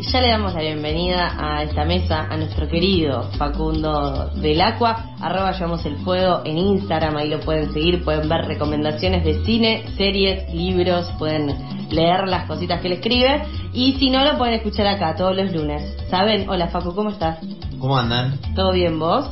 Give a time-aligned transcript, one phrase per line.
[0.00, 5.14] Y ya le damos la bienvenida a esta mesa a nuestro querido Facundo del Aqua.
[5.20, 9.84] Arroba llevamos el fuego en Instagram, ahí lo pueden seguir, pueden ver recomendaciones de cine,
[9.98, 11.54] series, libros, pueden
[11.90, 13.42] leer las cositas que él escribe.
[13.74, 15.82] Y si no, lo pueden escuchar acá todos los lunes.
[16.08, 16.48] ¿Saben?
[16.48, 17.38] Hola Facu, ¿cómo estás?
[17.78, 18.38] ¿Cómo andan?
[18.54, 19.26] ¿Todo bien vos?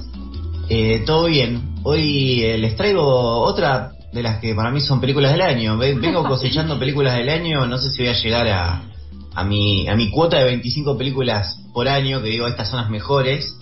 [0.68, 1.76] Eh, Todo bien.
[1.84, 3.02] Hoy eh, les traigo
[3.40, 5.78] otra de las que para mí son películas del año.
[5.78, 8.82] Ve- Vengo cosechando películas del año, no sé si voy a llegar a,
[9.40, 12.90] a, mi, a mi cuota de 25 películas por año, que digo, estas son las
[12.90, 13.54] mejores.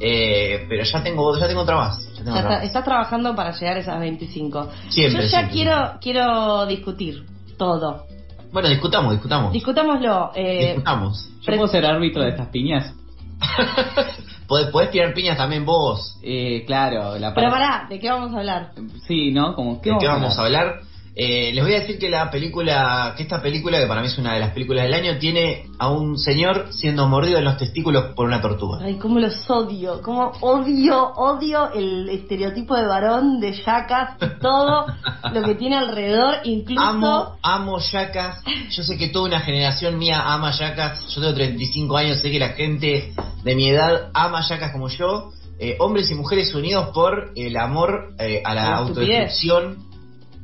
[0.00, 1.98] Eh, pero ya tengo ya tengo otra más.
[2.16, 2.64] Ya tengo Ya otra está- más.
[2.64, 4.68] estás trabajando para llegar a esas 25.
[4.88, 7.24] Siempre, Yo ya siempre, quiero quiero discutir
[7.58, 8.06] todo.
[8.52, 9.52] Bueno, discutamos, discutamos.
[9.52, 10.32] Discutámoslo.
[10.34, 11.28] Eh, discutamos.
[11.42, 12.94] ¿Yo puedo ser árbitro de estas piñas?
[14.48, 16.18] Podés, podés tirar piñas también vos.
[16.22, 18.72] Eh, claro, la pero pará, ¿de qué vamos a hablar?
[19.06, 19.54] Sí, ¿no?
[19.54, 20.80] Como, ¿De qué vamos a hablar?
[21.16, 24.18] Eh, les voy a decir que la película, que esta película, que para mí es
[24.18, 28.14] una de las películas del año, tiene a un señor siendo mordido en los testículos
[28.14, 28.78] por una tortuga.
[28.82, 34.86] Ay, cómo los odio, cómo odio, odio el estereotipo de varón, de yacas y todo
[35.32, 36.80] lo que tiene alrededor, incluso...
[36.80, 38.42] Amo, amo yacas.
[38.70, 41.08] Yo sé que toda una generación mía ama yacas.
[41.08, 45.32] Yo tengo 35 años, sé que la gente de mi edad ama yacas como yo.
[45.58, 49.89] Eh, hombres y mujeres unidos por el amor eh, a la la autodestrucción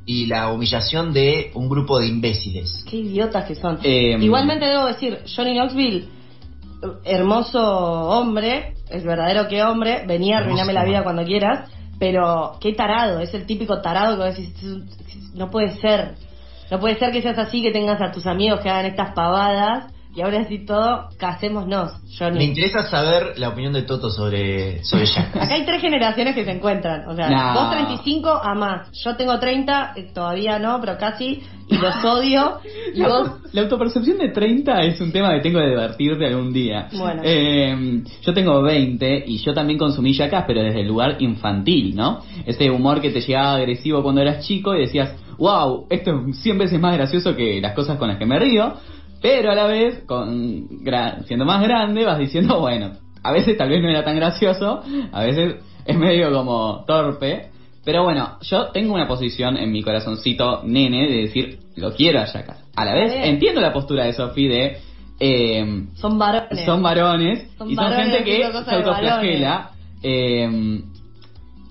[0.06, 2.84] y la humillación de un grupo de imbéciles.
[2.88, 3.80] Qué idiotas que son.
[3.82, 6.08] Eh, Igualmente debo decir, Johnny Knoxville,
[7.04, 12.72] hermoso hombre, es verdadero que hombre, venía a arruinarme la vida cuando quieras, pero qué
[12.72, 14.88] tarado, es el típico tarado que vos decís, "Es un-
[15.34, 16.14] no puede ser,
[16.70, 19.92] no puede ser que seas así, que tengas a tus amigos que hagan estas pavadas,
[20.14, 22.44] y ahora así todo, casémonos, Me Johnny.
[22.44, 25.36] interesa saber la opinión de Toto sobre, sobre yacas.
[25.42, 27.54] Acá hay tres generaciones que se encuentran, o sea, No.
[27.60, 32.60] vos 35 a más, yo tengo 30, eh, todavía no, pero casi, y los odio,
[32.94, 33.30] y La, vos...
[33.52, 36.88] la autopercepción de 30 es un tema que tengo que divertirte algún día.
[36.92, 37.20] Bueno.
[37.24, 42.22] Eh, yo tengo 20 y yo también consumí yacas, pero desde el lugar infantil, ¿no?
[42.46, 46.56] Ese humor que te llegaba agresivo cuando eras chico y decías, wow, esto es 100
[46.58, 48.74] veces más gracioso que las cosas con las que me río.
[49.20, 50.68] Pero a la vez, con
[51.26, 54.82] siendo más grande, vas diciendo, bueno, a veces tal vez no era tan gracioso,
[55.12, 57.50] a veces es medio como torpe.
[57.84, 62.24] Pero bueno, yo tengo una posición en mi corazoncito nene de decir, lo quiero a
[62.24, 62.64] Jackass.
[62.74, 64.78] A la vez, entiendo la postura de Sophie de,
[65.20, 66.64] eh, Son varones.
[66.64, 69.70] son varones Son y son varones gente que se autoflagela.
[70.02, 70.80] Eh,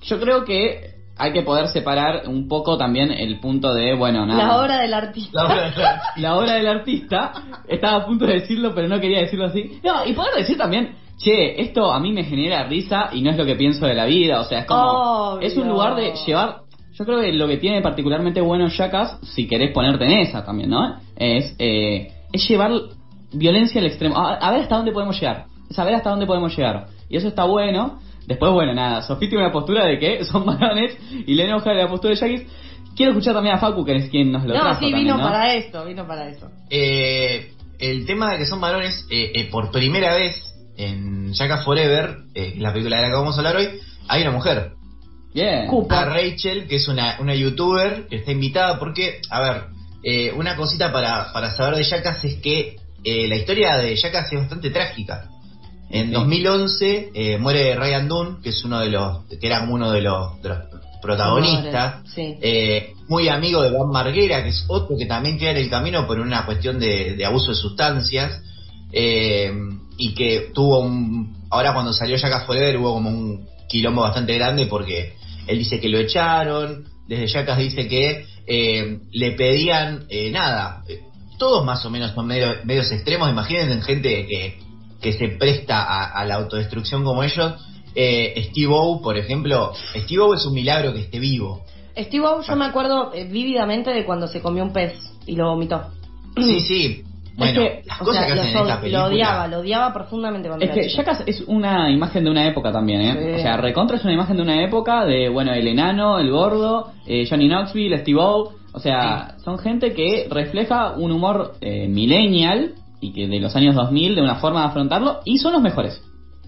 [0.01, 4.47] yo creo que hay que poder separar un poco también el punto de, bueno, nada.
[4.47, 5.71] La obra del artista.
[6.17, 7.31] La obra del artista.
[7.67, 9.79] Estaba a punto de decirlo, pero no quería decirlo así.
[9.83, 13.37] No, y poder decir también, che, esto a mí me genera risa y no es
[13.37, 14.41] lo que pienso de la vida.
[14.41, 14.81] O sea, es como.
[15.35, 15.47] Obvio.
[15.47, 16.61] Es un lugar de llevar.
[16.93, 20.69] Yo creo que lo que tiene particularmente bueno Jackass, si querés ponerte en esa también,
[20.69, 20.97] ¿no?
[21.15, 22.71] Es, eh, es llevar
[23.33, 24.17] violencia al extremo.
[24.17, 25.45] A, a ver hasta dónde podemos llegar.
[25.69, 26.87] Saber hasta dónde podemos llegar.
[27.09, 27.99] Y eso está bueno.
[28.27, 31.87] Después, bueno, nada, Sofía tiene una postura de que son varones y le enoja la
[31.87, 32.41] postura de Jackass.
[32.95, 35.17] Quiero escuchar también a Facu, que es quien nos lo No, trajo sí, también, vino
[35.17, 35.23] ¿no?
[35.23, 36.49] para esto, vino para eso.
[36.69, 42.17] Eh, el tema de que son varones, eh, eh, por primera vez en Jackass Forever,
[42.33, 43.67] eh, la película de la que vamos a hablar hoy,
[44.07, 44.71] hay una mujer.
[45.33, 45.67] Bien.
[45.89, 49.63] A Rachel, que es una, una youtuber que está invitada, porque, a ver,
[50.03, 54.31] eh, una cosita para, para saber de Jackass es que eh, la historia de Jackass
[54.31, 55.29] es bastante trágica.
[55.89, 56.11] En Sí.
[56.13, 60.41] 2011 eh, muere Ryan Dunn, que es uno de los, que era uno de los,
[60.41, 60.57] de los
[61.01, 62.01] protagonistas.
[62.13, 62.35] Sí.
[62.41, 66.07] Eh, muy amigo de Juan Marguera, que es otro que también queda en el camino
[66.07, 68.41] por una cuestión de, de abuso de sustancias.
[68.91, 69.51] eh,
[69.97, 71.37] y que tuvo un.
[71.49, 75.13] Ahora, cuando salió Jackass Forever, hubo como un quilombo bastante grande porque
[75.47, 76.83] él dice que lo echaron.
[77.07, 80.83] Desde Jackass dice que eh, le pedían eh, nada.
[80.89, 80.99] eh,
[81.37, 83.29] Todos más o menos son medio- medios extremos.
[83.29, 84.57] Imagínense gente que,
[85.05, 87.53] que se presta a, a la autodestrucción como ellos.
[87.93, 91.61] Eh, Steve O, por ejemplo, Steve O es un milagro que esté vivo.
[91.95, 94.93] Steve O, yo me acuerdo eh, vívidamente de cuando se comió un pez
[95.27, 95.83] y lo vomitó.
[96.35, 97.03] Sí, sí.
[97.37, 99.05] Bueno, Es que, las o cosas sea, que hacen lo, en esta lo película.
[99.05, 100.89] odiaba, lo odiaba profundamente cuando Es era que.
[100.89, 103.13] Jackass es una imagen de una época también, ¿eh?
[103.35, 103.39] Sí.
[103.39, 106.91] O sea, Recontra es una imagen de una época de, bueno, el enano, el gordo,
[107.05, 108.53] eh, Johnny Knoxville, Steve O.
[108.73, 112.73] O sea, son gente que refleja un humor eh, millennial
[113.05, 116.01] y que de los años 2000 de una forma de afrontarlo y son los mejores.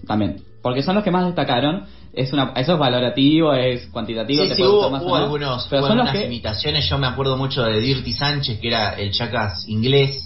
[0.06, 0.42] también.
[0.62, 1.84] Porque son los que más destacaron.
[2.12, 4.42] Es una, eso es valorativo, es cuantitativo.
[4.42, 6.88] Sí, te sí, hubo, más hubo algunos, pero hubo son los algunas que imitaciones.
[6.88, 10.24] Yo me acuerdo mucho de Dirty Sánchez, que era el Chacas inglés.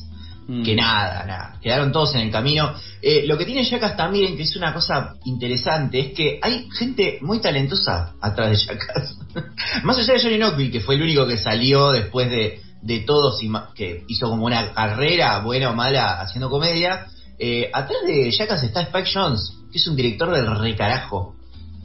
[0.49, 0.63] Mm.
[0.65, 1.59] Que nada, nada.
[1.61, 2.73] Quedaron todos en el camino.
[3.01, 7.19] Eh, lo que tiene Chacas también, que es una cosa interesante, es que hay gente
[7.21, 9.19] muy talentosa atrás de Chacas.
[9.85, 13.41] más allá de Johnny Knoxville, que fue el único que salió después de, de todos
[13.75, 17.07] que hizo como una carrera, buena o mala, haciendo comedia.
[17.39, 21.35] eh, atrás de Jackass está Spike Jones, que es un director del recarajo.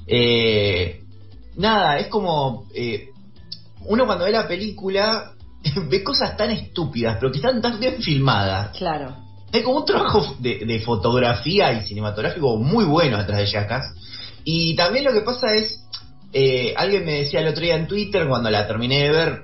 [0.08, 1.02] Eh,
[1.56, 2.66] nada, es como.
[2.74, 3.10] eh,
[3.86, 5.32] uno cuando ve la película
[5.90, 8.76] ve cosas tan estúpidas, pero que están tan bien filmadas.
[8.78, 9.16] Claro.
[9.54, 13.94] Hay como un trabajo de, de fotografía y cinematográfico muy bueno atrás de Jackass.
[14.44, 15.84] Y también lo que pasa es,
[16.76, 19.44] alguien me decía el otro día en Twitter, cuando la terminé de ver,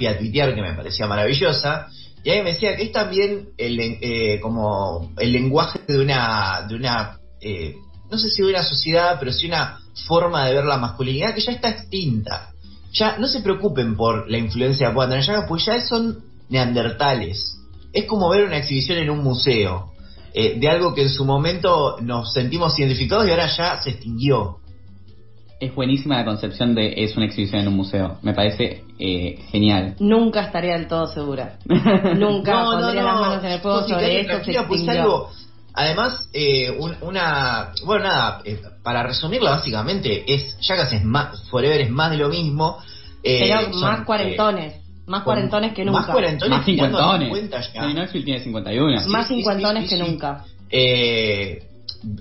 [0.00, 1.88] fui a tuitear que me parecía maravillosa,
[2.24, 6.74] y alguien me decía que es también el, eh, como el lenguaje de una, de
[6.74, 7.74] una eh,
[8.10, 11.42] no sé si de una sociedad, pero sí una forma de ver la masculinidad que
[11.42, 12.50] ya está extinta.
[12.92, 17.56] Ya no se preocupen por la influencia tener Jackass, pues ya son neandertales.
[17.92, 19.92] Es como ver una exhibición en un museo
[20.32, 24.58] eh, de algo que en su momento nos sentimos identificados y ahora ya se extinguió.
[25.60, 28.18] Es buenísima la concepción de es una exhibición en un museo.
[28.22, 29.94] Me parece eh, genial.
[30.00, 31.58] Nunca estaría del todo segura.
[32.16, 34.52] Nunca pondría las manos en el fuego sobre fíjate, eso.
[34.52, 35.28] Se pues algo.
[35.74, 37.72] Además, eh, un- una.
[37.84, 41.48] Bueno, nada, eh, para resumirla básicamente, es Jackass es más.
[41.50, 42.78] Forever es más de lo mismo.
[43.22, 44.74] eh, Pero son, más eh, cuarentones.
[45.06, 46.12] más cuarentones que más nunca.
[46.12, 46.56] cuarentones.
[46.56, 47.50] Más tirando a cincuentones.
[47.50, 47.80] 50 ya.
[47.82, 49.00] Johnny Knoxville tiene 51.
[49.02, 50.10] Sí, más cincuentones sí, que sí, sí.
[50.10, 50.44] nunca.
[50.70, 51.62] Eh,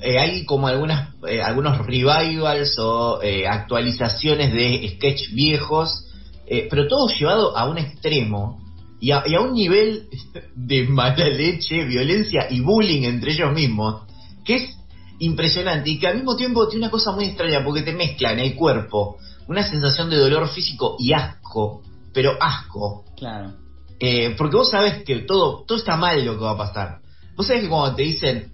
[0.02, 6.06] eh, hay como algunas eh, algunos revivals o eh, actualizaciones de sketch viejos,
[6.48, 8.62] eh, pero todo llevado a un extremo
[9.00, 10.08] y a, y a un nivel
[10.56, 14.04] de mala leche, violencia y bullying entre ellos mismos,
[14.44, 14.78] que es
[15.20, 18.40] impresionante y que al mismo tiempo tiene una cosa muy extraña porque te mezcla en
[18.40, 19.18] el cuerpo
[19.48, 21.82] una sensación de dolor físico y asco,
[22.14, 23.06] pero asco.
[23.18, 23.54] Claro.
[24.00, 27.00] Eh, porque vos sabés que todo, todo está mal lo que va a pasar.
[27.36, 28.52] Vos sabés que cuando te dicen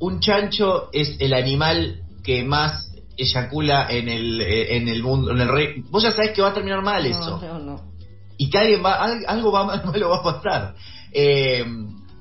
[0.00, 5.40] un chancho es el animal que más eyacula en el, eh, en el mundo, en
[5.40, 7.40] el rey, vos ya sabés que va a terminar mal eso.
[7.40, 7.92] No, no, no.
[8.36, 10.74] Y que alguien va, al- algo va mal, malo va a pasar.
[11.12, 11.64] Eh,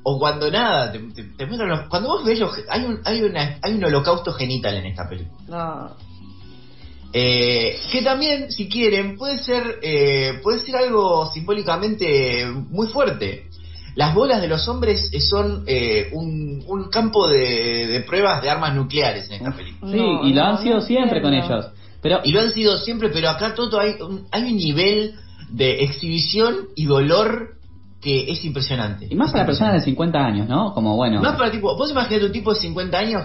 [0.03, 3.59] o cuando nada, te, te- te los- cuando vos ves los, hay un, hay una,
[3.61, 5.37] hay un holocausto genital en esta película.
[5.47, 6.07] No.
[7.13, 13.47] Eh, que también, si quieren, puede ser, eh, puede ser algo simbólicamente muy fuerte.
[13.97, 18.49] Las bolas de los hombres eh, son eh, un, un campo de, de pruebas de
[18.49, 19.91] armas nucleares en esta película.
[19.91, 21.65] Sí, No, y lo no, han sido no siempre con ellos.
[22.01, 25.15] Pero Y lo han sido siempre, pero acá todo hay un, hay un nivel
[25.49, 27.55] de exhibición y dolor
[27.99, 29.07] que es impresionante.
[29.09, 30.19] y más para personas de impresionante.
[30.19, 30.73] 50 años, ¿no?
[30.75, 31.19] Como bueno.
[31.19, 33.23] Más para tipo, vos imaginate un tipo de 50 años,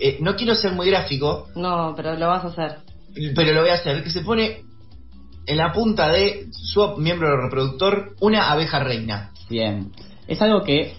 [0.00, 2.78] eh, no quiero ser muy gráfico, No, pero lo vas a hacer.
[3.36, 4.62] pero lo voy a hacer, que se pone
[5.46, 9.30] en la punta de su miembro reproductor una abeja reina.
[9.50, 9.92] Bien.
[10.26, 10.94] Es algo que.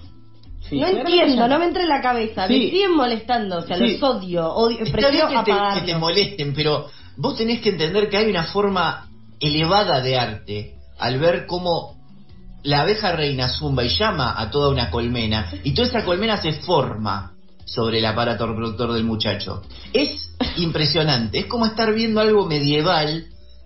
[0.70, 2.48] sí, no entiendo, ya- no me entra en la cabeza.
[2.48, 2.54] Sí.
[2.54, 3.98] Me siguen molestando, o sea, Sí.
[3.98, 6.88] los odio, odio Está prefiero bien que te, que te molesten, pero
[7.18, 9.08] vos tenés que entender que hay una forma
[9.40, 11.96] elevada de arte al ver cómo
[12.64, 16.54] la abeja reina zumba y llama a toda una colmena y toda esa colmena se
[16.54, 17.34] forma
[17.66, 19.62] sobre el aparato reproductor del muchacho.
[19.94, 23.26] Es impresionante, es como estar viendo algo medieval,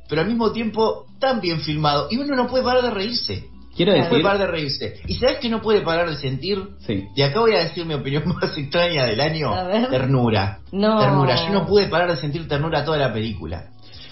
[0.10, 3.45] pero al mismo tiempo tan bien filmado y uno no puede parar de reírse.
[3.79, 4.24] Quiero No puede decir.
[4.24, 5.00] parar de reírse.
[5.07, 6.62] ¿Y sabes que no puede parar de sentir?
[6.86, 7.05] Sí.
[7.15, 9.53] Y acá voy a decir mi opinión más extraña del año.
[9.53, 9.89] A ver.
[9.89, 10.59] Ternura.
[10.74, 11.00] No.
[11.00, 11.48] Ternura.
[11.48, 13.69] Yo no pude parar de sentir ternura toda la película.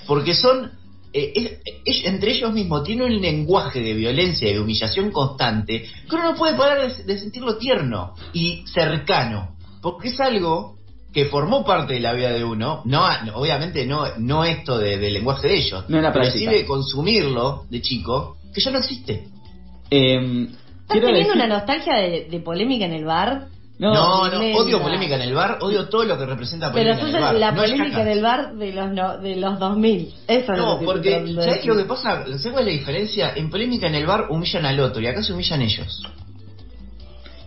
[0.08, 0.72] Porque son...
[1.12, 1.52] eh, es-
[1.84, 6.32] es- entre ellos mismos tienen un lenguaje de violencia y de humillación constante que uno
[6.32, 9.58] no puede parar de, de sentirlo tierno y cercano.
[9.82, 10.78] Porque es algo
[11.14, 14.98] que formó parte de la vida de uno, no, no, obviamente no, no esto de-
[14.98, 19.28] del lenguaje de ellos, No pero sí de consumirlo de chico, que ya no existe.
[19.92, 20.48] Eh,
[20.82, 23.48] ¿Estás teniendo decir- una nostalgia de, de polémica en el bar?
[23.80, 27.00] No, No, no, odio polémica en el bar, odio todo lo que representa Pero polémica
[27.02, 27.36] sos en el bar.
[27.36, 30.14] la no es polémica del bar de los, no, de los 2000.
[30.28, 32.24] Eso es lo No, que porque, de ¿sabes qué lo que pasa?
[32.26, 33.34] ¿Sabes cuál es la diferencia?
[33.36, 36.02] En polémica en el bar humillan al otro y acá se humillan ellos.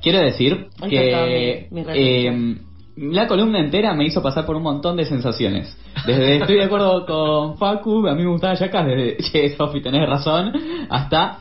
[0.02, 2.56] Quiero decir que mi- eh,
[2.96, 5.76] la columna entera me hizo pasar por un montón de sensaciones.
[6.06, 10.08] Desde estoy de acuerdo con Facu, a mí me gustaba Jackass, desde che, Sofi, tenés
[10.08, 10.52] razón,
[10.88, 11.38] hasta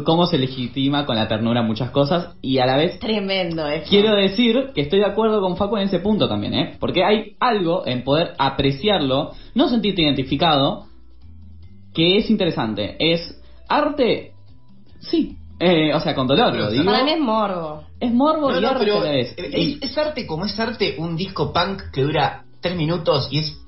[0.00, 3.86] cómo se legitima con la ternura muchas cosas y a la vez Tremendo eso.
[3.88, 6.76] Quiero decir que estoy de acuerdo con Facu en ese punto también, ¿eh?
[6.80, 10.86] Porque hay algo en poder apreciarlo, no sentirte identificado,
[11.94, 12.96] que es interesante.
[12.98, 14.32] Es arte,
[15.00, 15.36] sí.
[15.60, 16.84] Eh, o sea, con dolor lo digo.
[16.84, 17.84] Para mí es morbo.
[18.00, 21.52] Es morbo No, y no, arte pero es, es arte como es arte un disco
[21.52, 23.62] punk que dura tres minutos y es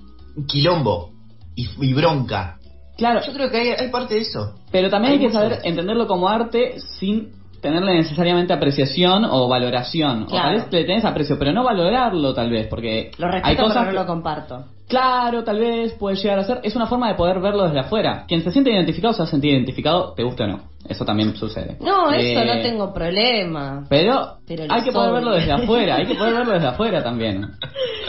[0.48, 1.10] quilombo
[1.54, 2.58] y, y bronca.
[2.96, 4.54] Claro, Yo creo que hay, hay parte de eso.
[4.70, 5.40] pero también hay, hay que mucho.
[5.40, 7.32] saber entenderlo como arte sin
[7.64, 10.24] tenerle necesariamente apreciación o valoración.
[10.24, 13.62] O tal vez le tenés aprecio, pero no valorarlo tal vez, porque Lo hay respeto,
[13.64, 14.64] cosas pero no lo comparto.
[14.86, 16.60] Claro, tal vez puede llegar a ser.
[16.62, 18.24] Es una forma de poder verlo desde afuera.
[18.28, 20.60] Quien se siente identificado se va a sentir identificado, te guste o no.
[20.86, 21.78] Eso también sucede.
[21.80, 23.86] No, eso Eh, no tengo problema.
[23.88, 25.14] Pero, Pero hay que poder odio.
[25.14, 25.96] verlo desde afuera.
[25.96, 27.46] Hay que poder verlo desde afuera también.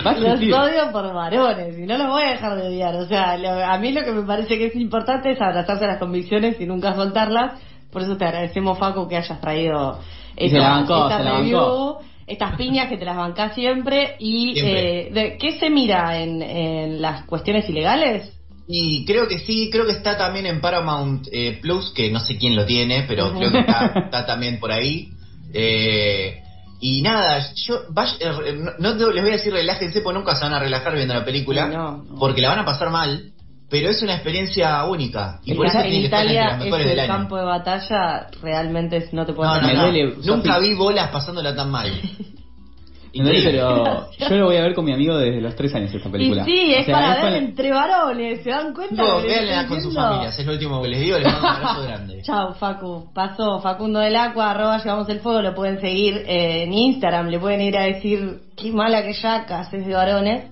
[0.03, 2.95] Los odio por varones y no los voy a dejar de odiar.
[2.95, 5.87] O sea, lo- a mí lo que me parece que es importante es abrazarse a
[5.87, 7.53] las convicciones y nunca soltarlas.
[7.95, 10.01] Por eso te agradecemos, Facu, que hayas traído
[10.35, 11.95] la bancó, esta la review,
[12.27, 14.17] estas piñas que te las bancás siempre.
[14.19, 15.07] ¿Y Siempre.
[15.07, 18.33] eh, de, qué se mira en, en las cuestiones ilegales?
[18.67, 22.37] Y creo que sí, creo que está también en Paramount eh, Plus, que no sé
[22.37, 25.07] quién lo tiene, pero creo que está, está también por ahí.
[25.53, 26.41] Eh,
[26.81, 30.43] y nada, yo vaya- eh, no, no les voy a decir relájense, porque nunca se
[30.43, 32.15] van a relajar viendo la película, No, no.
[32.19, 33.31] porque la van a pasar mal,
[33.69, 35.39] pero es una experiencia única.
[35.43, 37.07] Y por eso en tiene que estar entre Italia las es mejores del año.
[37.13, 39.81] campo de batalla, realmente es- no te puedo No, no, Me no.
[39.83, 41.91] duele, Nunca vi bolas pasándola tan mal.
[43.17, 46.41] Pero yo lo voy a ver con mi amigo desde los tres años esta película.
[46.41, 48.95] Y sí, es O sea, para es ver con- entre varones, ¿se dan cuenta?
[49.01, 51.81] No, véanla con sus familias, es lo último que les digo, les mando un abrazo
[51.87, 52.21] grande.
[52.23, 53.13] Chao, Facu.
[53.13, 57.39] Pasó Facundo del Agua, arroba llevamos el fuego, lo pueden seguir eh, en Instagram, le
[57.39, 60.43] pueden ir a decir qué mala que ya haces de varones.